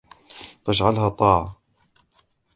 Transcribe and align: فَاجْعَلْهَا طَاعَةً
فَاجْعَلْهَا 0.65 1.09
طَاعَةً 1.09 1.57